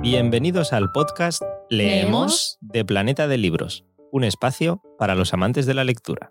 [0.00, 5.82] Bienvenidos al podcast Leemos de Planeta de Libros, un espacio para los amantes de la
[5.82, 6.30] lectura.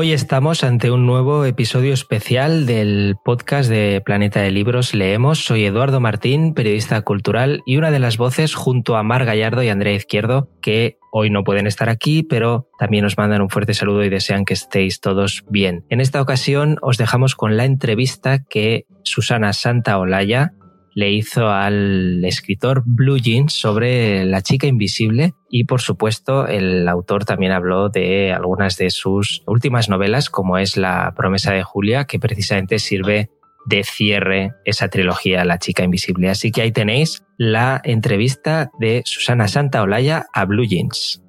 [0.00, 5.44] Hoy estamos ante un nuevo episodio especial del podcast de Planeta de Libros Leemos.
[5.44, 9.70] Soy Eduardo Martín, periodista cultural y una de las voces junto a Mar Gallardo y
[9.70, 14.04] Andrea Izquierdo, que hoy no pueden estar aquí, pero también os mandan un fuerte saludo
[14.04, 15.84] y desean que estéis todos bien.
[15.88, 20.52] En esta ocasión os dejamos con la entrevista que Susana Santa Olaya
[20.98, 27.24] le hizo al escritor Blue Jeans sobre La chica invisible y por supuesto el autor
[27.24, 32.18] también habló de algunas de sus últimas novelas como es La promesa de Julia que
[32.18, 33.30] precisamente sirve
[33.64, 36.30] de cierre esa trilogía La chica invisible.
[36.30, 41.22] Así que ahí tenéis la entrevista de Susana Santa Olaya a Blue Jeans.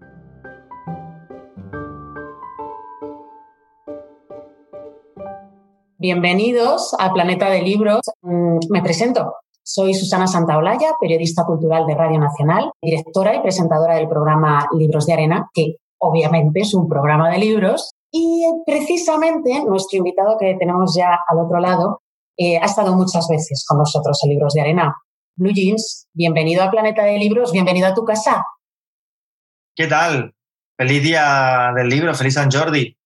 [6.00, 8.02] Bienvenidos a Planeta de Libros.
[8.24, 9.36] Mm, me presento.
[9.72, 15.14] Soy Susana Santaolalla, periodista cultural de Radio Nacional, directora y presentadora del programa Libros de
[15.14, 17.92] Arena, que obviamente es un programa de libros.
[18.12, 22.02] Y precisamente nuestro invitado que tenemos ya al otro lado
[22.36, 24.96] eh, ha estado muchas veces con nosotros en Libros de Arena.
[25.36, 28.44] Blue Jeans, bienvenido a Planeta de Libros, bienvenido a tu casa.
[29.76, 30.34] ¿Qué tal?
[30.80, 32.98] Feliz día del libro, feliz San Jordi.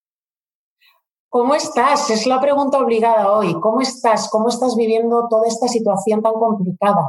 [1.33, 2.11] ¿Cómo estás?
[2.11, 3.55] Es la pregunta obligada hoy.
[3.59, 4.29] ¿Cómo estás?
[4.29, 7.01] ¿Cómo estás viviendo toda esta situación tan complicada?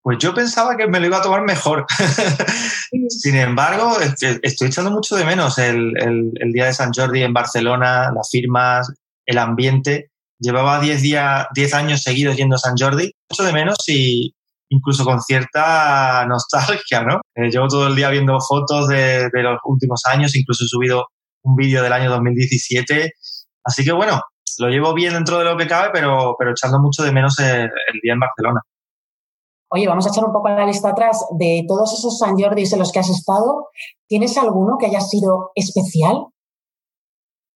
[0.00, 1.84] Pues yo pensaba que me lo iba a tomar mejor.
[3.10, 5.92] Sin embargo, estoy echando mucho de menos el,
[6.54, 8.90] día de San Jordi en Barcelona, las firmas,
[9.26, 10.10] el ambiente.
[10.38, 13.12] Llevaba 10 días, 10 años seguidos yendo a San Jordi.
[13.28, 14.34] Mucho de menos y
[14.70, 17.20] incluso con cierta nostalgia, ¿no?
[17.34, 21.04] Eh, llevo todo el día viendo fotos de, de los últimos años, incluso he subido
[21.42, 23.12] un vídeo del año 2017.
[23.64, 24.20] Así que bueno,
[24.58, 27.70] lo llevo bien dentro de lo que cabe, pero, pero echando mucho de menos el,
[28.02, 28.60] día en Barcelona.
[29.70, 32.78] Oye, vamos a echar un poco la lista atrás de todos esos San Jordis en
[32.78, 33.68] los que has estado.
[34.06, 36.26] ¿Tienes alguno que haya sido especial?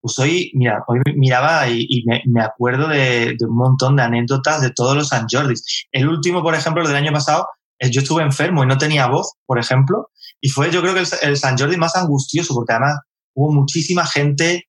[0.00, 4.96] Pues hoy, mira, hoy miraba y, me, acuerdo de, un montón de anécdotas de todos
[4.96, 5.86] los San Jordis.
[5.92, 7.46] El último, por ejemplo, el del año pasado,
[7.78, 10.08] eh, yo estuve enfermo y no tenía voz, por ejemplo,
[10.40, 13.00] y fue yo creo que el, el San Jordi más angustioso, porque además
[13.36, 14.64] hubo muchísima gente.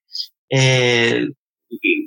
[0.49, 1.25] Eh,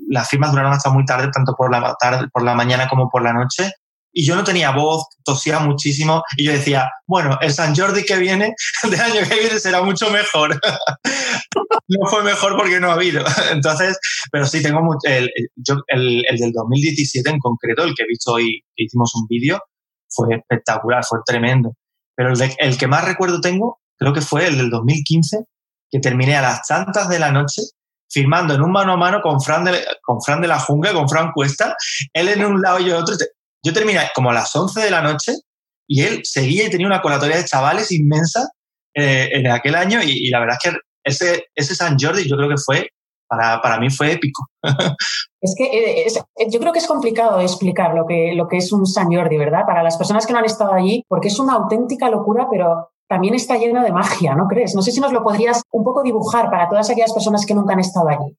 [0.09, 3.23] las firmas duraron hasta muy tarde, tanto por la, tarde, por la mañana como por
[3.23, 3.73] la noche.
[4.13, 8.17] Y yo no tenía voz, tosía muchísimo y yo decía, bueno, el San Jordi que
[8.17, 8.55] viene,
[8.91, 10.61] del año que viene, será mucho mejor.
[11.89, 13.25] no fue mejor porque no ha habido.
[13.53, 13.99] Entonces,
[14.33, 15.31] pero sí, tengo el,
[15.89, 19.61] el, el, del 2017 en concreto, el que he visto hoy, que hicimos un vídeo,
[20.09, 21.73] fue espectacular, fue tremendo.
[22.17, 25.45] Pero el que más recuerdo tengo, creo que fue el del 2015,
[25.91, 27.63] que terminé a las tantas de la noche
[28.11, 31.09] firmando en un mano a mano con Fran de, con Fran de la Jungla, con
[31.09, 31.77] Fran Cuesta,
[32.13, 33.15] él en un lado y yo en otro.
[33.63, 35.33] Yo terminé como a las 11 de la noche
[35.87, 38.49] y él seguía y tenía una colatoria de chavales inmensa
[38.95, 42.49] eh, en aquel año y, la verdad es que ese, ese San Jordi yo creo
[42.49, 42.89] que fue,
[43.29, 44.47] para, para mí fue épico.
[45.43, 46.07] Es que eh,
[46.51, 49.65] yo creo que es complicado explicar lo que, lo que es un San Jordi, ¿verdad?
[49.67, 53.35] Para las personas que no han estado allí, porque es una auténtica locura, pero también
[53.35, 54.73] está lleno de magia, ¿no crees?
[54.77, 57.73] No sé si nos lo podrías un poco dibujar para todas aquellas personas que nunca
[57.73, 58.37] han estado allí.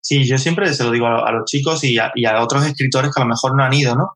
[0.00, 2.10] Sí, yo siempre se lo digo a, los chicos y a,
[2.42, 4.14] otros escritores que a lo mejor no han ido, ¿no?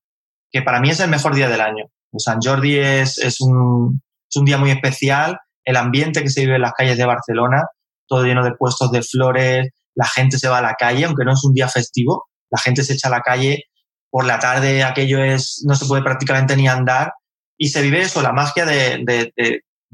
[0.51, 1.85] Que para mí es el mejor día del año.
[2.17, 4.01] San Jordi es, un,
[4.31, 7.63] es un día muy especial, el ambiente que se vive en las calles de Barcelona,
[8.09, 11.35] todo lleno de puestos de flores, la gente se va a la calle, aunque no
[11.35, 13.65] es un día festivo, la gente se echa a la calle
[14.11, 17.13] por la tarde, aquello es, no se puede prácticamente ni andar,
[17.59, 19.05] y se vive eso, la magia de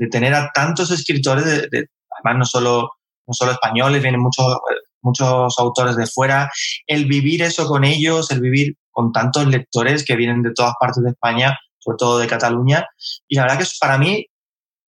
[0.07, 2.91] tener a tantos escritores, de, además no solo,
[3.27, 4.57] no solo españoles, vienen muchos,
[5.03, 6.51] muchos autores de fuera,
[6.87, 11.03] el vivir eso con ellos, el vivir con tantos lectores que vienen de todas partes
[11.03, 12.87] de España, sobre todo de Cataluña,
[13.29, 14.27] y la verdad que para mí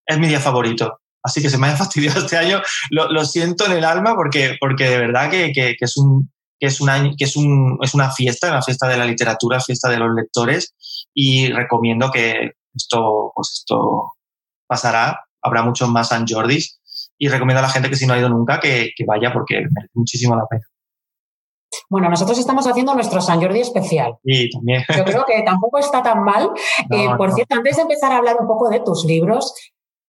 [0.07, 1.01] es mi día favorito.
[1.23, 2.61] Así que se me haya fastidiado este año,
[2.91, 6.81] lo, siento en el alma porque, porque de verdad que, que, es un, que es
[6.81, 9.99] un año, que es un, es una fiesta, una fiesta de la literatura, fiesta de
[9.99, 10.75] los lectores
[11.15, 14.13] y recomiendo que esto, pues esto
[14.71, 16.81] pasará, habrá muchos más San Jordis
[17.19, 19.93] y recomiendo a la gente que si no ha ido nunca que, vaya porque merece
[19.95, 20.63] muchísimo la pena.
[21.89, 24.17] Bueno, nosotros estamos haciendo nuestro San Jordi especial.
[24.25, 24.83] Sí, también.
[24.97, 26.51] Yo creo que tampoco está tan mal.
[26.91, 29.55] Eh, por cierto, antes de empezar a hablar un poco de tus libros,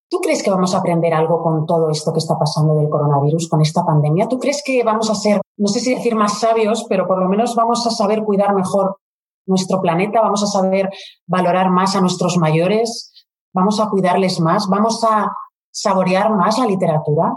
[0.10, 3.50] ¿tú crees que vamos a aprender algo con todo esto que está pasando del coronavirus,
[3.50, 4.28] con esta pandemia?
[4.28, 7.28] ¿Tú crees que vamos a ser, no sé si decir más sabios, pero por lo
[7.28, 8.98] menos vamos a saber cuidar mejor
[9.48, 10.90] nuestro planeta, vamos a saber
[11.28, 13.11] valorar más a nuestros mayores?
[13.54, 15.32] Vamos a cuidarles más, vamos a
[15.72, 17.34] saborear más la literatura.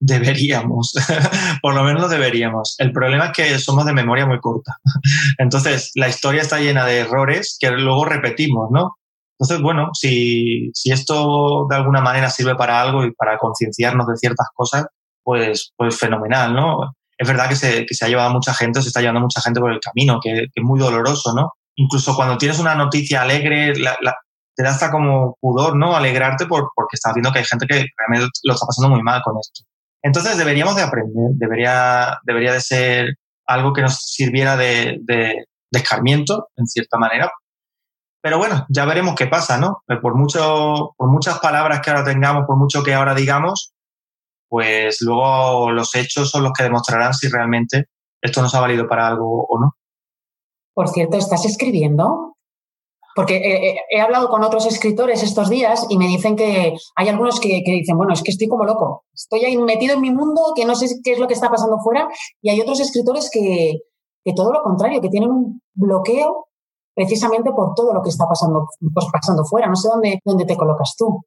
[0.00, 0.92] deberíamos,
[1.62, 2.76] por lo menos deberíamos.
[2.78, 4.76] El problema es que somos de memoria muy corta.
[5.38, 8.94] Entonces, la historia está llena de errores que luego repetimos, ¿no?
[9.38, 14.16] Entonces, bueno, si, si esto de alguna manera sirve para algo y para concienciarnos de
[14.16, 14.86] ciertas cosas,
[15.22, 16.78] pues, pues fenomenal, ¿no?
[17.16, 19.60] Es verdad que se, que se ha llevado mucha gente, se está llevando mucha gente
[19.60, 21.52] por el camino, que, es muy doloroso, ¿no?
[21.76, 23.72] Incluso cuando tienes una noticia alegre,
[24.58, 25.94] te da hasta como pudor, ¿no?
[25.94, 29.22] Alegrarte por, porque estás viendo que hay gente que realmente lo está pasando muy mal
[29.22, 29.62] con esto.
[30.02, 33.14] Entonces deberíamos de aprender, debería, debería de ser
[33.46, 37.30] algo que nos sirviera de, de, escarmiento, en cierta manera,
[38.20, 39.82] pero bueno, ya veremos qué pasa, ¿no?
[40.02, 43.72] Por, mucho, por muchas palabras que ahora tengamos, por mucho que ahora digamos,
[44.48, 47.84] pues luego los hechos son los que demostrarán si realmente
[48.20, 49.76] esto nos ha valido para algo o no.
[50.74, 52.37] Por cierto, ¿estás escribiendo?
[53.18, 57.08] Porque eh, eh, he hablado con otros escritores estos días y me dicen que hay
[57.08, 60.52] algunos que, dicen, bueno, es que estoy como loco, estoy ahí metido en mi mundo,
[60.54, 62.06] que no sé qué es lo que está pasando fuera,
[62.40, 63.72] y hay otros escritores que,
[64.24, 66.46] que todo lo contrario, que tienen un bloqueo
[66.94, 69.66] precisamente por todo lo que está pasando, pues pasando fuera.
[69.66, 71.24] No sé dónde, dónde te colocas tú.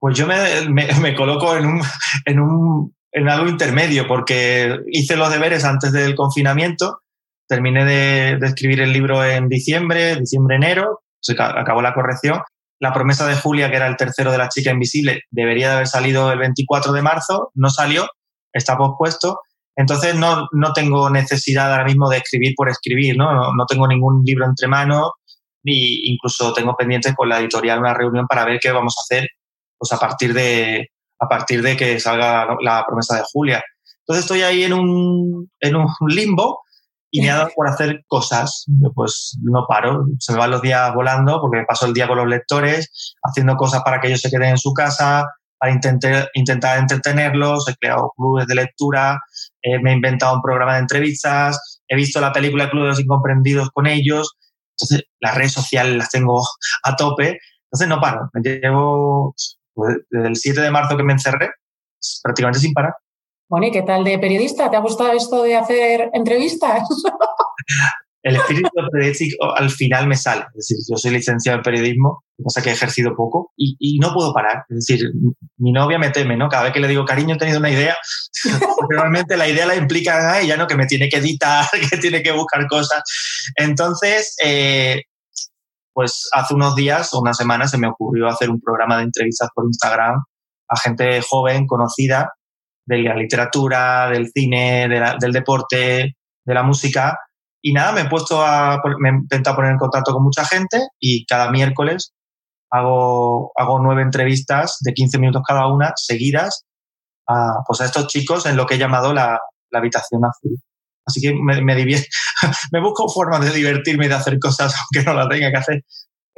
[0.00, 1.80] Pues yo me, me, coloco en, un,
[2.26, 6.98] en, un, en algo intermedio, porque hice los deberes antes del confinamiento,
[7.46, 12.40] terminé de, de escribir el libro en diciembre, diciembre-enero, se acabó la corrección.
[12.80, 15.88] La promesa de Julia, que era el tercero de la chica invisible, debería de haber
[15.88, 18.06] salido el 24 de marzo, no salió,
[18.52, 19.40] está pospuesto.
[19.76, 23.32] Entonces no, no tengo necesidad ahora mismo de escribir por escribir, ¿no?
[23.32, 23.66] ¿no?
[23.66, 25.10] tengo ningún libro entre manos
[25.64, 29.28] ni incluso tengo pendiente con la editorial una reunión para ver qué vamos a hacer
[29.76, 30.88] pues a partir de,
[31.20, 33.62] a partir de que salga la promesa de Julia.
[34.00, 36.60] Entonces estoy ahí en un, en un limbo
[37.10, 38.66] y me ha dado por hacer cosas.
[38.94, 42.26] Pues no paro, se me van los días volando porque paso el día con los
[42.26, 45.26] lectores, haciendo cosas para que ellos se queden en su casa,
[45.58, 49.18] para intentar, intentar entretenerlos, he creado clubes de lectura,
[49.62, 53.00] eh, me he inventado un programa de entrevistas, he visto la película Club de los
[53.00, 54.36] Incomprendidos con ellos,
[54.78, 56.42] entonces las redes sociales las tengo
[56.84, 59.34] a tope, entonces no paro, me llevo
[59.74, 61.50] pues, desde el 7 de marzo que me encerré,
[62.22, 62.94] prácticamente sin parar.
[63.48, 64.70] Bueno, ¿y qué tal de periodista?
[64.70, 66.82] ¿Te ha gustado esto de hacer entrevistas?
[68.22, 70.42] el espíritu periodístico al final me sale.
[70.54, 74.34] Es decir, yo soy licenciado en periodismo, cosa que he ejercido poco, y, no puedo
[74.34, 74.64] parar.
[74.68, 75.10] Es decir,
[75.56, 76.50] mi novia me teme, ¿no?
[76.50, 77.96] Cada vez que le digo, cariño, he tenido una idea,
[78.90, 80.66] normalmente la idea la implica a ella, ¿no?
[80.66, 83.02] Que me tiene que editar, que tiene que buscar cosas.
[83.56, 85.04] Entonces, eh,
[85.94, 89.48] pues hace unos días o una semana se me ocurrió hacer un programa de entrevistas
[89.54, 90.22] por Instagram
[90.70, 92.30] a gente joven, conocida,
[92.88, 97.18] de la literatura, del cine, del deporte, de la música,
[97.60, 101.26] y nada, me he puesto a, me intentado poner en contacto con mucha gente y
[101.26, 102.14] cada miércoles
[102.70, 106.64] hago, hago nueve entrevistas de 15 minutos cada una, seguidas,
[107.28, 109.40] a, pues a estos chicos en lo que he llamado la,
[109.70, 110.56] la habitación azul.
[111.04, 111.74] Así que me, me,
[112.72, 115.84] me busco formas de divertirme y de hacer cosas aunque no las tenga que hacer.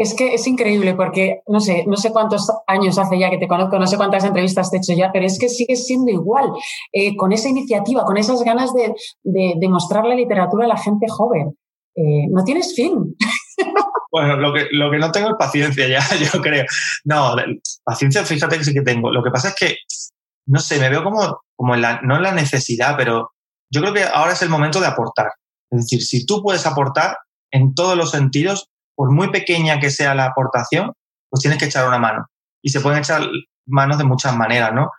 [0.00, 3.46] Es que es increíble porque no sé, no sé cuántos años hace ya que te
[3.46, 6.50] conozco, no sé cuántas entrevistas te he hecho ya, pero es que sigues siendo igual,
[6.90, 8.94] eh, con esa iniciativa, con esas ganas de,
[9.24, 11.54] de, mostrar la literatura a la gente joven.
[11.94, 13.14] Eh, no tienes fin.
[14.12, 16.00] Bueno, lo que, lo que no tengo es paciencia ya,
[16.32, 16.64] yo creo.
[17.04, 17.36] No,
[17.84, 19.12] paciencia, fíjate que sí que tengo.
[19.12, 19.76] Lo que pasa es que,
[20.46, 23.30] no sé, me veo como, como en la, no en la necesidad, pero
[23.72, 25.28] yo creo que ahora es el momento de aportar.
[25.70, 27.18] Es decir, si tú puedes aportar
[27.52, 28.68] en todos los sentidos,
[29.00, 30.92] por muy pequeña que sea la aportación,
[31.30, 32.26] pues tienes que echar una mano.
[32.60, 33.22] Y se pueden echar
[33.64, 34.90] manos de muchas maneras, ¿no?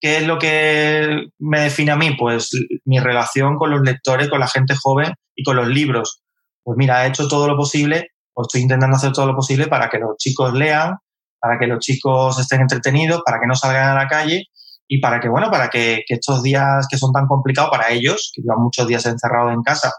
[0.00, 2.16] ¿Qué es lo que me define a mí?
[2.18, 2.48] Pues
[2.86, 6.22] mi relación con los lectores, con la gente joven y con los libros.
[6.62, 9.90] Pues mira, he hecho todo lo posible, o estoy intentando hacer todo lo posible para
[9.90, 10.96] que los chicos lean,
[11.38, 14.44] para que los chicos estén entretenidos, para que no salgan a la calle
[14.88, 18.32] y para que, bueno, para que, que estos días que son tan complicados para ellos,
[18.34, 19.92] que llevan muchos días encerrados en casa,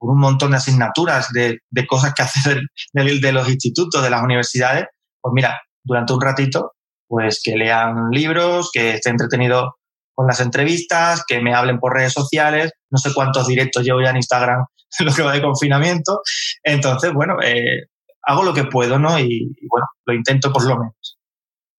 [0.00, 2.62] por un montón de asignaturas, de, cosas que hacer
[2.94, 4.86] de, los institutos, de las universidades,
[5.20, 6.72] pues mira, durante un ratito,
[7.06, 9.70] pues que lean libros, que estén entretenidos
[10.14, 14.10] con las entrevistas, que me hablen por redes sociales, no sé cuántos directos llevo ya
[14.10, 14.64] en Instagram
[15.00, 16.22] lo que va de confinamiento.
[16.62, 17.86] Entonces, bueno, eh,
[18.22, 19.18] hago lo que puedo, ¿no?
[19.18, 21.18] Y, y, bueno, lo intento por lo menos.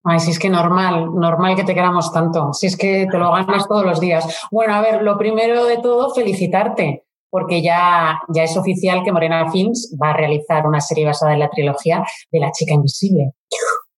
[0.04, 3.32] Ay, si es que normal, normal que te queramos tanto, si es que te lo
[3.32, 4.48] ganas todos los días.
[4.52, 9.52] Bueno, a ver, lo primero de todo, felicitarte porque ya, ya es oficial que Morena
[9.52, 13.32] Films va a realizar una serie basada en la trilogía de La chica invisible.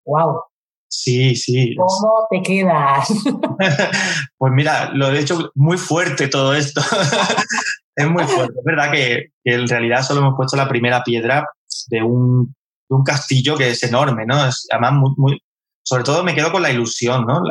[0.05, 0.41] ¡Wow!
[0.87, 1.75] Sí, sí.
[1.75, 3.09] ¿Cómo te quedas?
[4.37, 6.81] pues mira, lo he hecho muy fuerte todo esto.
[7.95, 8.53] es muy fuerte.
[8.59, 11.45] Es verdad que, en realidad solo hemos puesto la primera piedra
[11.87, 12.55] de un,
[12.87, 14.45] de un castillo que es enorme, ¿no?
[14.45, 15.39] Es, además, muy, muy,
[15.83, 17.41] sobre todo me quedo con la ilusión, ¿no?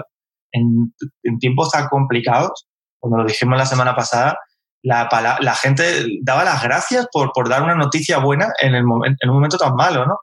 [0.53, 2.67] en, tiempos tan complicados,
[2.99, 4.39] cuando lo dijimos la semana pasada,
[4.83, 9.75] la, gente daba las gracias por, dar una noticia buena en, el un momento tan
[9.75, 10.19] malo, ¿no?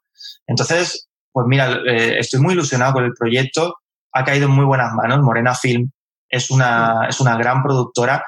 [0.47, 3.75] Entonces, pues mira, eh, estoy muy ilusionado con el proyecto,
[4.13, 5.89] ha caído en muy buenas manos, Morena Film
[6.29, 8.23] es una, es una gran productora.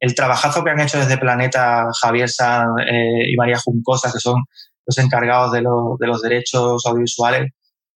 [0.00, 4.42] El trabajazo que han hecho desde Planeta Javier San eh, y María Juncosa, que son
[4.86, 7.50] los encargados de, de los derechos audiovisuales,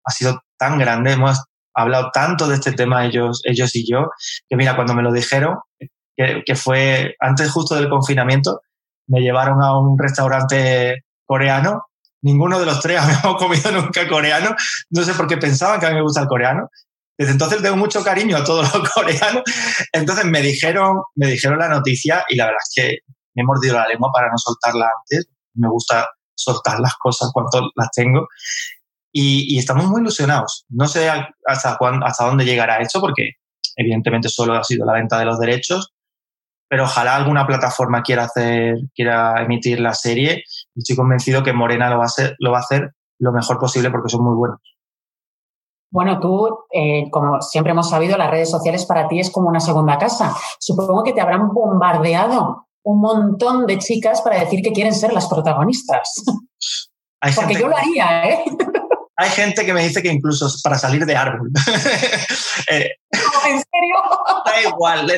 [0.04, 1.12] ha sido tan grande.
[1.12, 1.42] Hemos
[1.75, 4.11] hablado tanto de este tema ellos, ellos y yo,
[4.49, 5.56] que mira, cuando me lo dijeron,
[6.16, 8.61] que, que fue antes justo del confinamiento,
[9.09, 11.83] me llevaron a un restaurante coreano
[12.25, 14.56] ninguno de los tres habíamos comido nunca coreano.
[14.90, 16.68] No sé por qué pensaban que a mí me gusta el coreano.
[17.16, 19.42] Desde entonces tengo mucho cariño a todos los coreanos.
[19.92, 22.99] Entonces me dijeron, me dijeron la noticia y la verdad es que
[23.35, 25.28] me he mordido la lengua para no soltarla antes.
[25.54, 28.26] Me gusta soltar las cosas cuando las tengo.
[29.16, 30.64] Y, estamos muy ilusionados.
[30.71, 33.30] No sé hasta, hasta dónde llegará esto, porque
[33.76, 35.93] evidentemente solo ha sido la venta de los derechos,
[36.68, 40.44] pero ojalá alguna plataforma quiera hacer, quiera emitir la serie
[40.75, 43.59] y estoy convencido que Morena lo va a hacer, lo va a hacer lo mejor
[43.59, 44.61] posible porque son muy buenos.
[45.90, 49.61] Bueno, tú, eh, como siempre hemos sabido, las redes sociales para ti es como una
[49.61, 50.37] segunda casa.
[50.59, 55.28] Supongo que te habrán bombardeado un montón de chicas para decir que quieren ser las
[55.28, 56.25] protagonistas.
[57.37, 58.44] Porque yo lo haría, ¿eh?
[59.16, 61.50] Hay gente que me dice que incluso para salir de árbol.
[62.71, 63.97] Eh, ¿En serio?
[64.47, 65.11] Da igual,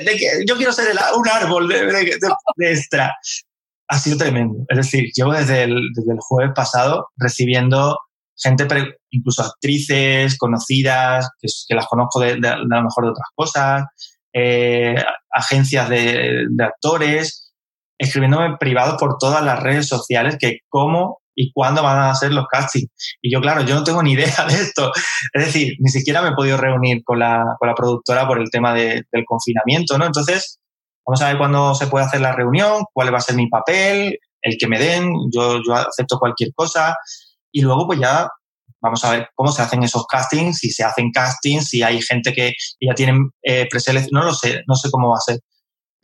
[0.46, 2.18] yo quiero ser un árbol de,
[2.58, 3.14] extra.
[3.88, 4.64] Ha sido tremendo.
[4.68, 7.96] Es decir, llevo desde el, desde el jueves pasado recibiendo
[8.36, 8.66] gente,
[9.10, 13.84] incluso actrices conocidas, que, las conozco de, a lo mejor de otras cosas,
[14.32, 14.96] eh,
[15.30, 17.52] agencias de, de, actores,
[17.98, 22.46] escribiéndome privado por todas las redes sociales que cómo y cuándo van a hacer los
[22.50, 22.90] castings.
[23.22, 24.90] Y yo, claro, yo no tengo ni idea de esto.
[25.32, 28.50] Es decir, ni siquiera me he podido reunir con la, con la productora por el
[28.50, 30.06] tema de, del confinamiento, ¿no?
[30.06, 30.58] Entonces,
[31.06, 34.18] vamos a ver cuándo se puede hacer la reunión, cuál va a ser mi papel,
[34.42, 36.96] el que me den, yo, yo acepto cualquier cosa.
[37.52, 38.28] Y luego, pues ya
[38.80, 42.32] vamos a ver cómo se hacen esos castings, si se hacen castings, si hay gente
[42.32, 43.68] que ya tienen eh,
[44.12, 45.40] no lo sé, no sé cómo va a ser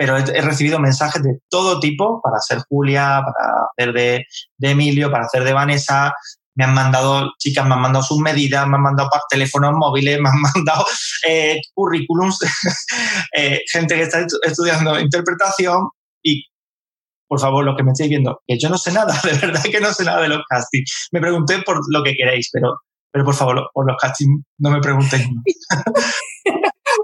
[0.02, 4.26] pero he, recibido mensajes de todo tipo para hacer Julia, para hacer de,
[4.60, 6.12] Emilio, para hacer de Vanessa.
[6.56, 10.28] Me han mandado, chicas, me han mandado sus medidas, me han mandado teléfonos móviles, me
[10.28, 10.84] han mandado
[11.28, 12.36] eh, currículums,
[13.36, 15.88] eh, gente que está estudiando interpretación
[16.20, 16.46] y
[17.28, 19.80] por favor, los que me estéis viendo, que yo no sé nada, de verdad que
[19.80, 21.10] no sé nada de los castings.
[21.12, 22.80] Me pregunté por lo que queréis, pero,
[23.12, 25.28] pero por favor, por los castings no me preguntéis.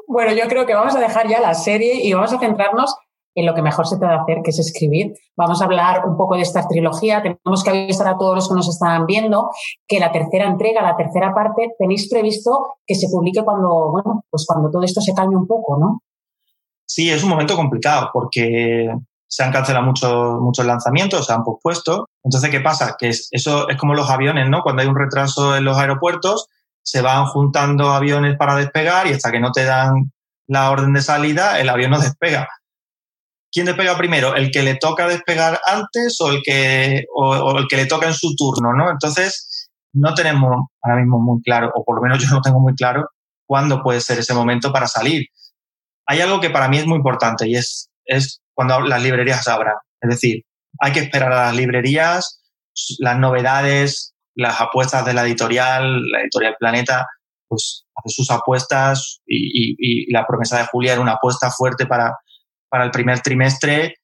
[0.08, 2.96] Bueno, yo creo que vamos a dejar ya la serie y vamos a centrarnos
[3.34, 5.12] en lo que mejor se puede hacer, que es escribir.
[5.36, 7.22] Vamos a hablar un poco de esta trilogía.
[7.22, 9.50] Tenemos que avisar a todos los que nos están viendo
[9.86, 14.46] que la tercera entrega, la tercera parte, tenéis previsto que se publique cuando, bueno, pues
[14.48, 16.00] cuando todo esto se calme un poco, ¿no?
[16.86, 18.90] Sí, es un momento complicado porque
[19.28, 22.08] se han cancelado muchos, muchos lanzamientos, se han pospuesto.
[22.24, 22.96] Entonces, ¿qué pasa?
[22.98, 24.62] Que eso es como los aviones, ¿no?
[24.62, 26.48] Cuando hay un retraso en los aeropuertos,
[26.88, 30.10] se van juntando aviones para despegar y hasta que no te dan
[30.46, 32.48] la orden de salida, el avión no despega.
[33.52, 34.34] ¿Quién despega primero?
[34.34, 38.14] ¿El que le toca despegar antes o el que, o, el que le toca en
[38.14, 38.72] su turno?
[38.72, 38.90] ¿no?
[38.90, 42.74] Entonces, no tenemos ahora mismo muy claro, o por lo menos yo no tengo muy
[42.74, 43.06] claro,
[43.46, 45.26] cuándo puede ser ese momento para salir.
[46.06, 49.74] Hay algo que para mí es muy importante y es, es cuando las librerías abran.
[50.00, 50.42] Es decir,
[50.80, 52.40] hay que esperar a las librerías,
[52.98, 57.06] las novedades, las apuestas de la editorial, la editorial Planeta,
[57.48, 62.16] pues hace sus apuestas y, la promesa de Julia era una apuesta fuerte para,
[62.68, 63.96] para el primer trimestre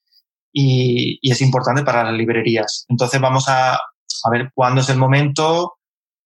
[0.53, 2.85] y, es importante para las librerías.
[2.88, 5.75] Entonces vamos a, a ver cuándo es el momento,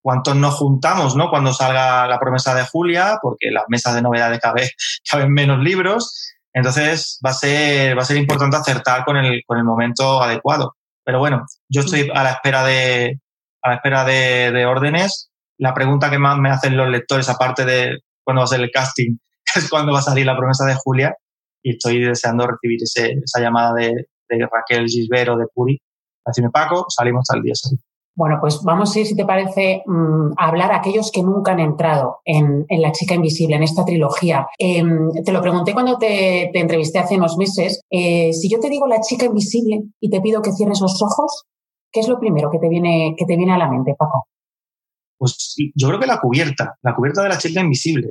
[0.01, 1.29] cuántos nos juntamos, ¿no?
[1.29, 4.69] Cuando salga la promesa de Julia, porque las mesas de novedades caben,
[5.11, 6.33] caben menos libros.
[6.55, 10.77] Entonces va a ser, va a ser importante acertar con el, con el momento adecuado.
[11.05, 13.19] Pero bueno, yo estoy a la espera de,
[13.63, 15.31] a la espera de, órdenes.
[15.59, 18.71] La pregunta que más me hacen los lectores, aparte de cuándo va a ser el
[18.71, 19.17] casting,
[19.55, 21.15] es cuándo va a salir la promesa de Julia.
[21.63, 23.93] Y estoy deseando recibir esa llamada de,
[24.31, 25.79] Raquel Gisbero de Puri.
[26.25, 27.55] Decirme, Paco, salimos al día
[28.15, 31.53] Bueno, pues vamos a ir, si te parece, mm, a hablar a aquellos que nunca
[31.53, 34.47] han entrado en, La chica invisible, en esta trilogía.
[34.59, 37.81] Em, te lo pregunté cuando te, entrevisté hace unos meses.
[37.91, 41.47] Eh, si yo te digo La chica invisible y te pido que cierres los ojos,
[41.93, 44.27] ¿Qué es lo primero que te viene, que te viene a la mente, Paco?
[45.19, 48.09] Pues yo creo que la cubierta, la cubierta de la chica invisible.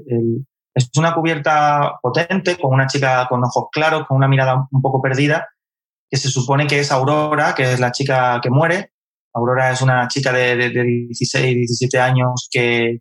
[0.74, 5.02] es una cubierta potente, con una chica con ojos claros, con una mirada un poco
[5.02, 5.48] perdida,
[6.10, 8.92] que se supone que es Aurora, que es la chica que muere.
[9.34, 13.00] Aurora es una chica de, de, 16, 17 años que,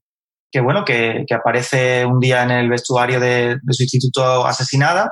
[0.51, 5.11] que bueno, que, aparece un día en el vestuario de, su instituto asesinada.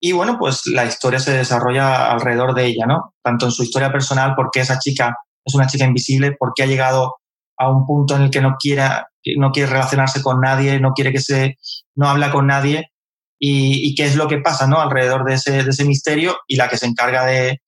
[0.00, 3.14] Y bueno, pues la historia se desarrolla alrededor de ella, ¿no?
[3.22, 7.16] Tanto en su historia personal, porque esa chica es una chica invisible, porque ha llegado
[7.56, 11.12] a un punto en el que no quiera, no quiere relacionarse con nadie, no quiere
[11.12, 11.56] que se,
[11.94, 12.90] no habla con nadie,
[13.38, 14.80] y, qué es lo que pasa, ¿no?
[14.80, 17.60] Alrededor de ese, de ese misterio, y la que se encarga de,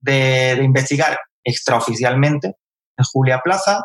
[0.00, 2.56] de, de investigar extraoficialmente
[2.96, 3.84] es Julia Plaza,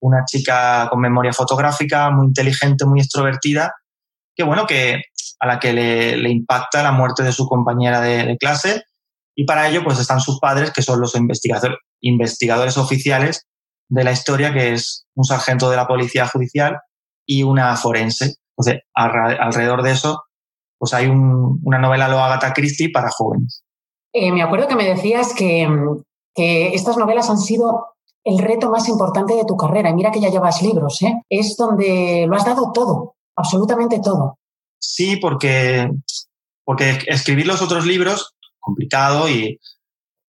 [0.00, 3.74] una chica con memoria fotográfica, muy inteligente, muy extrovertida,
[4.40, 5.02] que bueno, que
[5.38, 8.84] a la que le, impacta la muerte de su compañera de, clase
[9.36, 13.46] y para ello pues están sus padres, que son los investigadores, investigadores oficiales
[13.90, 16.78] de la historia, que es un sargento de la policía judicial
[17.26, 18.36] y una forense.
[18.56, 20.22] Entonces, alrededor de eso,
[20.78, 23.62] pues hay una novela lo Agatha Christie para jóvenes.
[24.14, 25.68] Eh, me acuerdo que me decías que,
[26.34, 27.88] que estas novelas han sido
[28.24, 29.90] el reto más importante de tu carrera.
[29.90, 31.22] Y mira que ya llevas libros, ¿eh?
[31.28, 34.38] Es donde lo has dado todo, absolutamente todo.
[34.78, 35.90] Sí, porque,
[36.64, 39.58] porque escribir los otros libros, complicado y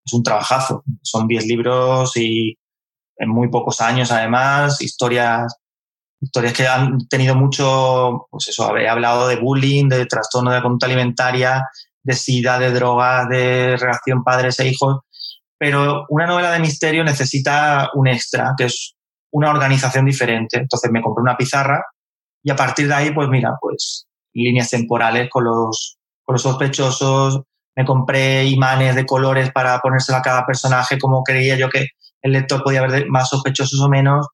[0.06, 0.84] es un trabajazo.
[1.02, 2.58] Son 10 libros y
[3.18, 5.56] en muy pocos años, además, historias,
[6.20, 10.64] historias que han tenido mucho, pues eso, he hablado de bullying, de trastorno de la
[10.64, 11.64] conducta alimentaria,
[12.04, 15.02] de sida, de drogas, de relación padres e hijos
[15.62, 18.96] pero una novela de misterio necesita un extra, que es
[19.32, 20.58] una organización diferente.
[20.58, 21.86] Entonces me compré una pizarra
[22.44, 27.42] y a partir de ahí, pues mira, pues líneas temporales con los, con los sospechosos,
[27.76, 31.88] me compré imanes de colores para ponérselo a cada personaje como creía yo que
[32.22, 34.28] el lector podía ver más sospechosos o menos.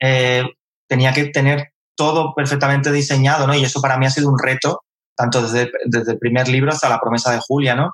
[0.00, 0.44] Eh,
[0.88, 3.54] tenía que tener todo perfectamente diseñado, ¿no?
[3.54, 4.82] Y eso para mí ha sido un reto,
[5.16, 7.92] tanto desde, desde el primer libro hasta la promesa de Julia, ¿no?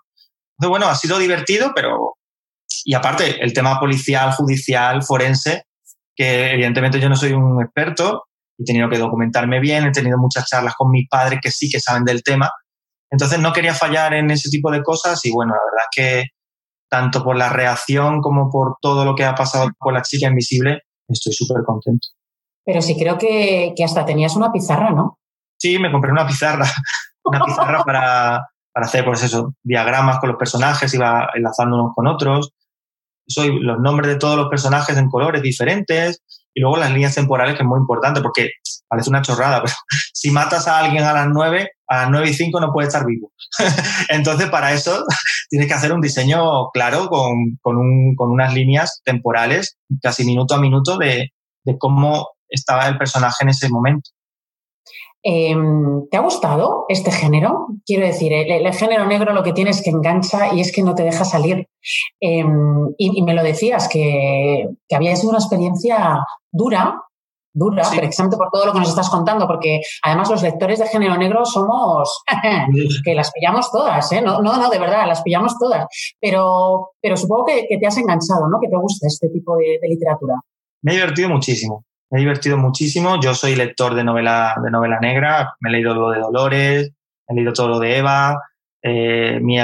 [0.53, 2.17] Entonces, bueno, ha sido divertido, pero
[2.85, 5.65] y aparte, el tema policial, judicial, forense,
[6.15, 8.25] que evidentemente yo no soy un experto,
[8.59, 11.81] he tenido que documentarme bien, he tenido muchas charlas con mis padres que sí que
[11.81, 12.51] saben del tema.
[13.11, 16.25] Entonces no quería fallar en ese tipo de cosas y bueno, la verdad es que
[16.89, 20.83] tanto por la reacción como por todo lo que ha pasado con la chica invisible,
[21.09, 22.09] estoy súper contento.
[22.65, 25.19] Pero sí creo que, que, hasta tenías una pizarra, ¿no?
[25.57, 26.67] Sí, me compré una pizarra,
[27.25, 32.07] una pizarra para, para hacer, pues eso, diagramas con los personajes, iba enlazando unos con
[32.07, 32.53] otros,
[33.27, 36.23] soy los nombres de todos los personajes en colores diferentes
[36.57, 38.49] y luego las líneas temporales, que es muy importante porque
[38.89, 39.75] parece una chorrada, pero
[40.15, 43.05] si matas a alguien a las 9, a las 9 y 5 no puede estar
[43.05, 43.31] vivo.
[44.09, 45.05] Entonces, para eso
[45.51, 50.55] tienes que hacer un diseño claro con, con, un, con unas líneas temporales, casi minuto
[50.55, 51.29] a minuto, de,
[51.65, 54.11] de cómo estaba el personaje en ese momento.
[55.23, 57.67] Em, ¿Te ha gustado este género?
[57.85, 60.95] Quiero decir, el, género negro lo que tiene es que engancha y es que no
[60.95, 61.67] te deja salir.
[62.21, 66.19] Em, y, me lo decías, que, había sido una experiencia
[66.53, 67.03] dura,
[67.53, 71.17] dura, precisamente por todo lo que nos estás contando, porque además los lectores de género
[71.17, 72.23] negro somos
[73.05, 74.23] que las pillamos todas, ¿eh?
[74.23, 75.87] No, no, de verdad, las pillamos todas.
[76.21, 78.61] Pero, pero supongo que, te has enganchado, ¿no?
[78.61, 80.35] Que te gusta este tipo de literatura.
[80.83, 81.85] Me he divertido muchísimo.
[82.11, 83.21] Me he divertido muchísimo.
[83.21, 85.55] Yo soy lector de novela, de novela negra.
[85.61, 86.93] Me he leído lo de Dolores,
[87.27, 88.39] he leído todo lo de Eva.
[88.83, 89.59] Eh, mi,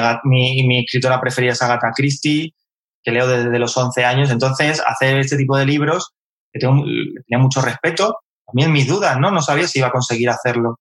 [0.81, 2.55] escritora preferida es Agatha Christie,
[3.03, 4.31] que leo desde los 11 años.
[4.31, 6.13] Entonces, hacer este tipo de libros,
[6.53, 8.19] que tengo, tenía mucho respeto.
[8.47, 9.31] También mis dudas, ¿no?
[9.31, 10.79] No sabía si iba a conseguir hacerlo.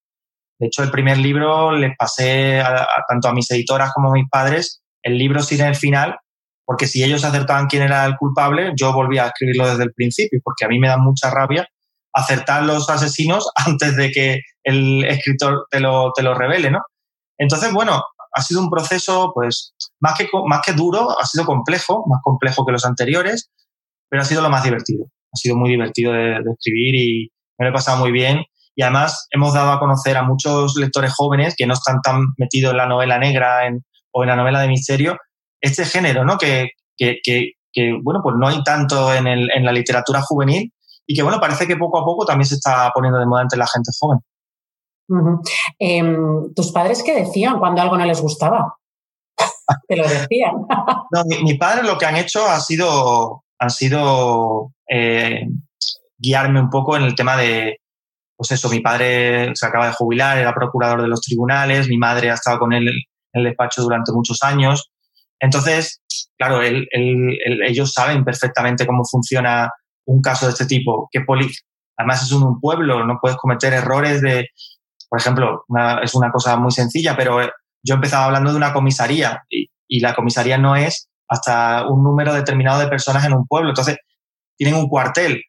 [0.59, 2.61] De hecho, el primer libro les pasé
[3.07, 6.17] tanto a mis editoras como a mis padres el libro sin el final
[6.71, 10.39] porque si ellos acertaban quién era el culpable, yo volvía a escribirlo desde el principio,
[10.41, 11.67] porque a mí me da mucha rabia
[12.13, 16.79] acertar los asesinos antes de que el escritor te lo, te lo revele, ¿no?
[17.37, 22.05] Entonces, bueno, ha sido un proceso, pues, más que, más que duro, ha sido complejo,
[22.07, 23.51] más complejo que los anteriores,
[24.09, 25.07] pero ha sido lo más divertido.
[25.33, 28.45] Ha sido muy divertido de, escribir y me lo he pasado muy bien.
[28.77, 32.71] Y además hemos dado a conocer a muchos lectores jóvenes que no están tan metidos
[32.71, 33.59] en la novela negra
[34.13, 35.17] o en la novela de misterio,
[35.61, 36.37] este género, ¿no?
[36.37, 40.73] Que, que, que, bueno, pues no hay tanto en, el, en, la literatura juvenil
[41.05, 43.59] y que, bueno, parece que poco a poco también se está poniendo de moda entre
[43.59, 44.19] la gente joven.
[45.79, 48.75] Em, ¿Tus padres qué decían cuando algo no les gustaba?
[49.87, 50.53] Te lo decían.
[51.11, 55.47] no, mi, mi, padre lo que han hecho ha sido, han sido eh,
[56.17, 57.81] guiarme un poco en el tema de,
[58.41, 62.31] pues eso, mi padre se acaba de jubilar, era procurador de los tribunales, mi madre
[62.31, 62.95] ha estado con él en
[63.33, 64.91] el despacho durante muchos años.
[65.41, 66.01] Entonces,
[66.37, 69.69] claro, ellos saben perfectamente cómo funciona
[70.05, 71.09] un caso de este tipo.
[71.11, 71.25] Que
[71.97, 74.47] Además, es un, pueblo, no puedes cometer errores de.
[75.09, 75.65] Por ejemplo,
[76.01, 77.39] es una cosa muy sencilla, pero
[77.83, 79.67] yo empezaba hablando de una comisaría y,
[79.99, 83.69] la comisaría no es hasta un número determinado de personas en un pueblo.
[83.69, 83.97] Entonces,
[84.55, 85.43] tienen un cuartel.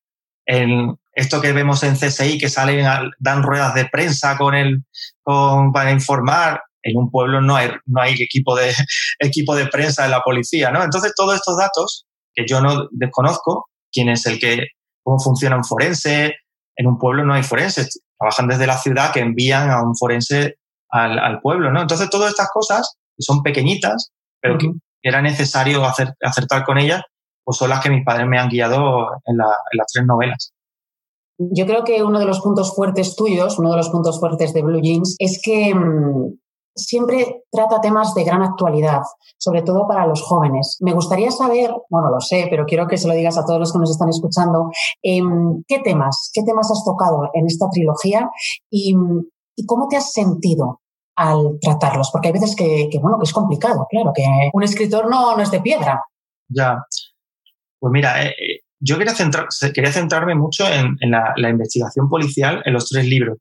[1.14, 2.87] esto que vemos en CSI, que salen,
[3.18, 4.85] dan ruedas de prensa con el,
[5.22, 8.72] con, para informar, en un pueblo no hay, no hay equipo, de,
[9.18, 10.82] equipo de prensa de la policía, ¿no?
[10.82, 14.66] Entonces, todos estos datos que yo no desconozco, quién es el que,
[15.02, 16.34] cómo funciona un forense,
[16.76, 20.56] en un pueblo no hay forenses, trabajan desde la ciudad que envían a un forense
[20.90, 21.82] al, al pueblo, ¿no?
[21.82, 24.70] Entonces, todas estas cosas, que son pequeñitas, pero que
[25.02, 27.02] era necesario hacer, acertar con ellas,
[27.44, 30.52] pues son las que mis padres me han guiado en, la, en las tres novelas.
[31.38, 34.62] Yo creo que uno de los puntos fuertes tuyos, uno de los puntos fuertes de
[34.62, 36.38] Blue Jeans, es que mmm,
[36.74, 39.02] siempre trata temas de gran actualidad,
[39.38, 40.78] sobre todo para los jóvenes.
[40.80, 43.72] Me gustaría saber, bueno, lo sé, pero quiero que se lo digas a todos los
[43.72, 44.70] que nos están escuchando,
[45.02, 45.20] eh,
[45.66, 48.30] ¿qué temas, qué temas has tocado en esta trilogía
[48.70, 48.94] y,
[49.66, 50.80] cómo te has sentido
[51.16, 52.11] al tratarlos?
[52.11, 55.50] Porque hay veces que, bueno, que es complicado, claro, que un escritor no, no es
[55.50, 56.02] de piedra.
[56.48, 56.78] Ya,
[57.78, 62.88] pues mira, eh, yo quería, centrar, quería centrarme mucho en, la investigación policial en los
[62.88, 63.38] tres libros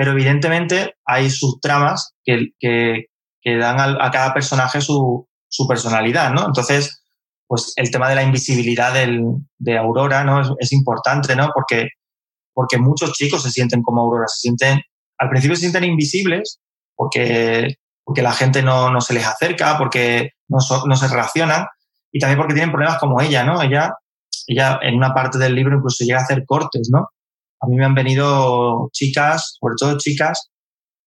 [0.00, 3.08] pero evidentemente hay subtramas que, que,
[3.42, 6.46] que dan a, a, cada personaje su, su, personalidad, ¿no?
[6.46, 7.02] Entonces,
[7.46, 9.22] pues el tema de la invisibilidad del,
[9.58, 10.40] de Aurora, ¿no?
[10.40, 11.50] Es, es, importante, ¿no?
[11.52, 11.88] Porque,
[12.54, 14.80] porque muchos chicos se sienten como Aurora, se sienten,
[15.18, 16.60] al principio se sienten invisibles
[16.96, 21.66] porque, porque la gente no, no se les acerca, porque no, so, no se relacionan
[22.10, 23.60] y también porque tienen problemas como ella, ¿no?
[23.60, 23.92] Ella,
[24.46, 27.10] ella en una parte del libro incluso llega a hacer cortes, ¿no?
[27.60, 30.50] A mí me han venido chicas, sobre todo chicas,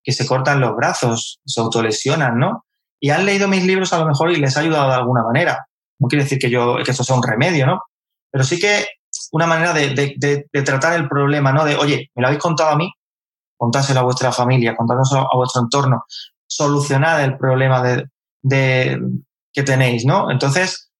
[0.04, 2.66] que se cortan los brazos, se autolesionan, ¿no?
[3.00, 5.66] Y han leído mis libros a lo mejor y les ha ayudado de alguna manera.
[6.00, 7.82] No quiere decir que, yo, que esto sea un remedio, ¿no?
[8.32, 8.86] Pero sí que
[9.32, 11.66] una manera de, de, de, tratar el problema, ¿no?
[11.66, 12.92] De, oye, me lo habéis contado a mí,
[13.58, 16.04] contáselo a vuestra familia, contáselo a vuestro entorno,
[16.48, 18.06] solucionad el problema de,
[18.42, 19.00] de,
[19.52, 20.30] que tenéis, ¿no?
[20.30, 20.92] Entonces,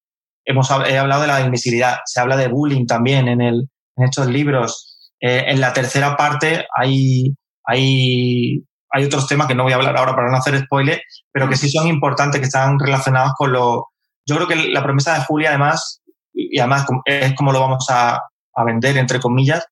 [0.46, 4.28] hemos he hablado de la invisibilidad, se habla de bullying también en, el, en estos
[4.28, 4.93] libros,
[5.26, 7.34] eh, en la tercera parte hay,
[7.66, 11.48] hay, hay otros temas que no voy a hablar ahora para no hacer spoiler, pero
[11.48, 13.88] que sí son importantes, que están relacionados con lo...
[14.26, 16.02] Yo creo que la promesa de Julia, además,
[16.34, 18.20] y además es como lo vamos a,
[18.54, 19.66] a vender, entre comillas,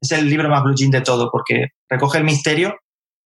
[0.00, 2.76] es el libro más blue jean de todo, porque recoge el misterio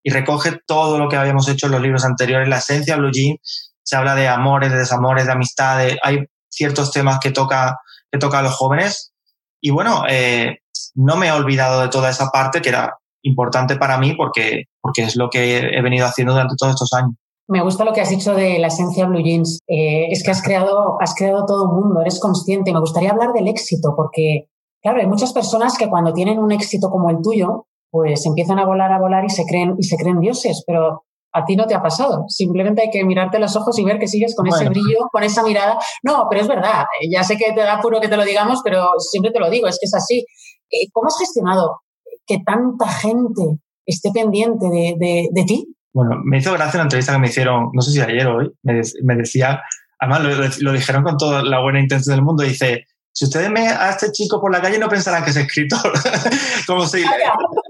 [0.02, 3.36] y recoge todo lo que habíamos hecho en los libros anteriores, la esencia blue jean,
[3.82, 7.76] se habla de amores, de desamores, de amistades, hay ciertos temas que toca,
[8.10, 9.12] que toca a los jóvenes.
[9.60, 10.60] Y bueno, eh,
[10.96, 15.02] no me he olvidado de toda esa parte que era importante para mí porque, porque
[15.02, 17.14] es lo que he venido haciendo durante todos estos años.
[17.48, 19.60] Me gusta lo que has dicho de la esencia Blue Jeans.
[19.68, 22.72] Eh, es que has creado, has creado todo un mundo, eres consciente.
[22.72, 24.48] Me gustaría hablar del éxito, porque,
[24.82, 28.66] claro, hay muchas personas que cuando tienen un éxito como el tuyo, pues empiezan a
[28.66, 31.74] volar, a volar y se creen, y se creen dioses, pero a ti no te
[31.74, 32.24] ha pasado.
[32.28, 34.62] Simplemente hay que mirarte los ojos y ver que sigues con bueno.
[34.62, 35.78] ese brillo, con esa mirada.
[36.02, 36.84] No, pero es verdad.
[37.08, 39.68] Ya sé que te da puro que te lo digamos, pero siempre te lo digo,
[39.68, 40.24] es que es así.
[40.70, 41.80] Eh, ¿Cómo has gestionado
[42.26, 45.76] que tanta gente esté pendiente de, de, de, ti?
[45.92, 48.52] Bueno, me hizo gracia la entrevista que me hicieron, no sé si ayer o hoy,
[48.62, 49.62] me, de, me decía,
[49.98, 53.66] además lo, lo, dijeron con toda la buena intención del mundo, dice, si ustedes ven
[53.66, 55.90] a este chico por la calle no pensarán que es escritor.
[56.66, 57.12] Como si la,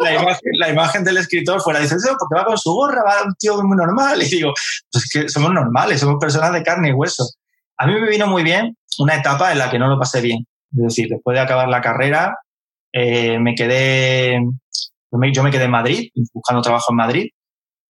[0.01, 3.35] la, imagen, la, imagen, del escritor fuera, dice, porque va con su gorra, va un
[3.37, 4.21] tío muy normal.
[4.27, 4.53] Y digo,
[4.91, 7.29] pues que somos normales, somos personas de carne y hueso.
[7.79, 10.49] A mí me vino muy bien una etapa en la que no lo pasé bien.
[10.77, 12.37] Es decir, después de acabar la carrera,
[12.93, 14.41] eh, me quedé,
[15.33, 17.29] yo me quedé en Madrid, buscando trabajo en Madrid,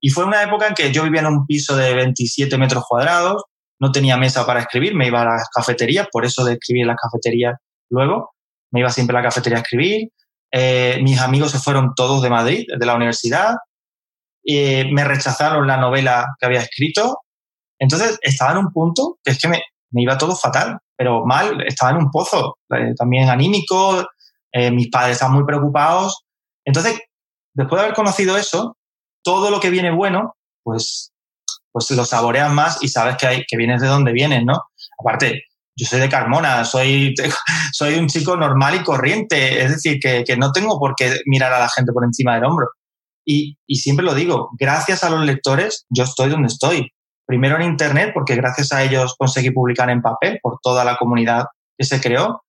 [0.00, 3.44] y fue una época en que yo vivía en un piso de 27 metros cuadrados,
[3.80, 6.88] no tenía mesa para escribir, me iba a las cafeterías, por eso de escribir en
[6.88, 7.54] las cafeterías
[7.90, 8.34] luego,
[8.70, 10.08] me iba siempre a la cafetería a escribir,
[10.52, 13.54] eh, mis amigos se fueron todos de Madrid, de la universidad,
[14.46, 17.20] eh, me rechazaron la novela que había escrito,
[17.78, 21.92] entonces estaba en un punto que es que me, iba todo fatal, pero mal, estaba
[21.92, 24.06] en un pozo, eh, también anímico,
[24.54, 26.24] eh, mis padres están muy preocupados.
[26.64, 26.98] Entonces,
[27.54, 28.78] después de haber conocido eso,
[29.24, 31.12] todo lo que viene bueno, pues,
[31.72, 34.54] pues lo saboreas más y sabes que, hay, que vienes de donde vienes, ¿no?
[35.00, 35.42] Aparte,
[35.76, 37.14] yo soy de Carmona, soy,
[37.72, 41.52] soy un chico normal y corriente, es decir, que, que no tengo por qué mirar
[41.52, 42.68] a la gente por encima del hombro.
[43.26, 46.92] Y, y siempre lo digo, gracias a los lectores, yo estoy donde estoy.
[47.26, 51.46] Primero en Internet, porque gracias a ellos conseguí publicar en papel por toda la comunidad
[51.76, 52.43] que se creó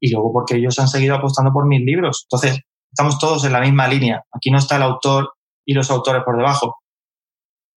[0.00, 2.26] y luego porque ellos han seguido apostando por mis libros.
[2.30, 2.60] Entonces,
[2.90, 4.24] estamos todos en la misma línea.
[4.32, 5.32] Aquí no está el autor
[5.64, 6.76] y los autores por debajo.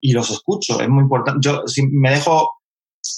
[0.02, 1.40] Y los escucho, es muy importante.
[1.42, 2.50] Yo si me dejo,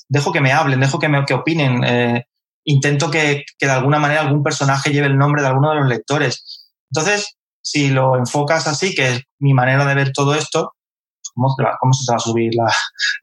[0.08, 1.84] dejo que me hablen, dejo que me que opinen.
[1.84, 2.26] Eh,
[2.66, 5.88] intento que, que de alguna manera algún personaje lleve el nombre de alguno de los
[5.88, 6.66] lectores.
[6.92, 10.74] Entonces, si lo enfocas así, que es mi manera de ver todo esto,
[11.34, 11.50] ¿cómo,
[11.94, 12.72] se te va a subir la,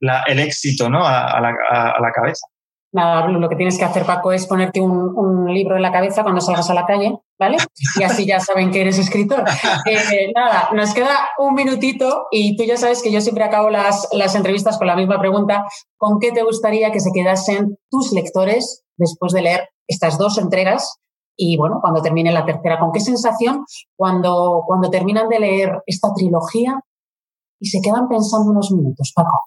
[0.01, 1.07] la, el éxito ¿no?
[1.07, 2.47] a, la, a, la, cabeza?
[2.95, 6.41] Nada, lo que tienes que hacer, Paco, es ponerte un, libro en la cabeza cuando
[6.43, 7.57] salgas a la calle, ¿vale?
[7.99, 9.45] Y así ya saben que eres escritor.
[9.87, 14.09] Eh, nada, nos queda un minutito y tú ya sabes que yo siempre acabo las,
[14.13, 15.65] las entrevistas con la misma pregunta.
[15.97, 20.99] ¿Con qué te gustaría que se quedasen tus lectores después de leer estas dos entregas?
[21.37, 23.65] Y bueno, cuando termine la tercera, ¿con qué sensación
[23.97, 26.79] cuando, cuando terminan de leer esta trilogía
[27.61, 29.39] y se quedan pensando unos minutos, Paco?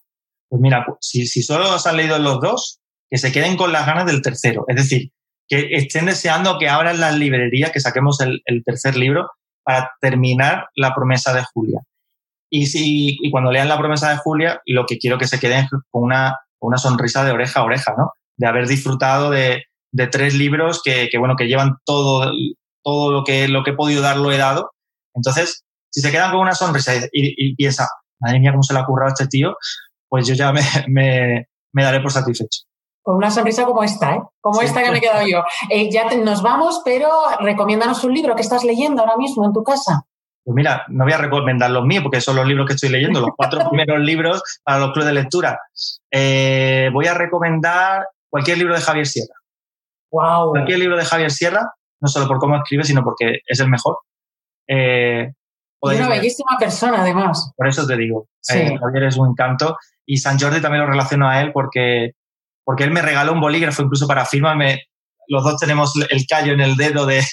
[0.50, 3.86] Pues mira, si, si solo os han leído los dos, que se queden con las
[3.86, 4.66] ganas del tercero.
[4.68, 5.12] Es decir,
[5.48, 9.30] que estén deseando que abran las librerías, que saquemos el, tercer libro
[9.64, 11.80] para terminar la promesa de Julia.
[12.50, 16.04] Y, si, cuando lean la promesa de Julia, lo que quiero que se queden con
[16.04, 18.12] una, una sonrisa de oreja a oreja, ¿no?
[18.38, 19.64] De haber disfrutado de,
[20.12, 22.32] tres libros que, bueno, que llevan todo,
[22.84, 24.72] todo lo que, lo que he podido dar, lo he dado.
[25.14, 27.88] Entonces, si se quedan con una sonrisa y, piensa,
[28.20, 29.56] madre mía, cómo se le ha currado a este tío,
[30.10, 32.66] pues yo ya me daré por satisfecho
[33.06, 34.22] con una sonrisa como esta, ¿eh?
[34.42, 35.44] Como esta que me he quedado yo.
[35.70, 37.08] Eh, ya nos vamos, pero
[37.40, 40.08] recomiéndanos un libro que estás leyendo ahora mismo en tu casa.
[40.44, 43.22] Pues mira, no voy a recomendar los míos porque son los libros que estoy leyendo,
[43.22, 45.60] los cuatro primeros libros para los clubes de lectura.
[46.10, 49.36] Eh, voy a recomendar cualquier libro de Javier Sierra.
[50.12, 50.50] Wow.
[50.50, 51.62] Cualquier libro de Javier Sierra,
[52.02, 54.00] no solo por cómo escribe, sino porque es el mejor.
[54.68, 55.32] Eh,
[55.84, 57.54] y una bellísima persona, además.
[57.56, 59.78] Por eso te digo, Javier es un encanto.
[60.08, 62.14] Y San Jordi también lo relaciono a él porque
[62.66, 64.82] porque él me regaló un bolígrafo incluso para firmarme.
[65.28, 67.24] Los dos tenemos el callo en el dedo de,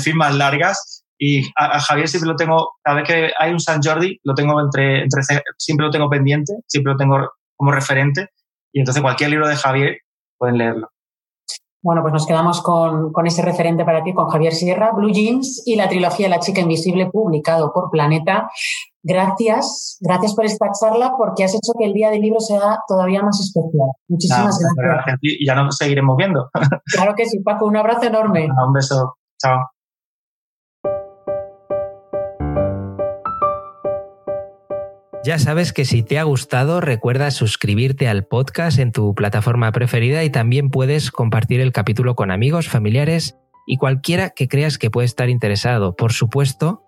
[0.00, 4.20] firmas largas y a, Javier siempre lo tengo, cada vez que hay un San Jordi,
[4.22, 5.22] lo tengo entre, entre,
[5.58, 8.28] siempre lo tengo pendiente, siempre lo tengo como referente
[8.72, 9.98] y entonces cualquier libro de Javier
[10.38, 10.88] pueden leerlo.
[11.82, 15.64] Bueno, pues nos quedamos con, con, ese referente para ti, con Javier Sierra, Blue Jeans
[15.66, 18.48] y la trilogía La chica invisible, publicado por Planeta.
[19.04, 23.22] Gracias, gracias por esta charla porque has hecho que el día del libro sea todavía
[23.22, 23.88] más especial.
[24.08, 25.18] Muchísimas gracias.
[25.20, 26.50] Y ya nos seguiremos viendo.
[26.94, 28.48] Claro que sí, Paco, un abrazo enorme.
[28.66, 29.58] Un beso, chao.
[35.24, 40.24] Ya sabes que si te ha gustado, recuerda suscribirte al podcast en tu plataforma preferida
[40.24, 43.36] y también puedes compartir el capítulo con amigos, familiares
[43.66, 45.94] y cualquiera que creas que puede estar interesado.
[45.94, 46.81] Por supuesto,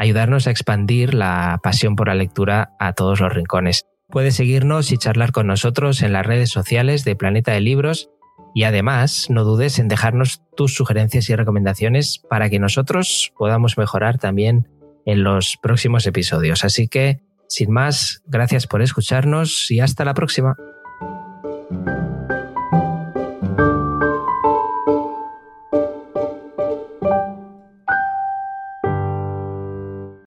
[0.00, 3.84] ayudarnos a expandir la pasión por la lectura a todos los rincones.
[4.08, 8.08] Puedes seguirnos y charlar con nosotros en las redes sociales de Planeta de Libros
[8.54, 14.16] y además no dudes en dejarnos tus sugerencias y recomendaciones para que nosotros podamos mejorar
[14.16, 14.68] también
[15.04, 16.64] en los próximos episodios.
[16.64, 20.56] Así que, sin más, gracias por escucharnos y hasta la próxima.